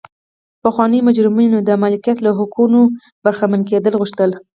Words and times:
پخوانیو 0.63 1.05
مجرمینو 1.07 1.57
د 1.67 1.69
مالکیت 1.83 2.17
له 2.21 2.31
حقونو 2.39 2.79
برخمن 3.23 3.61
کېدل 3.69 3.93
غوښتل. 3.99 4.31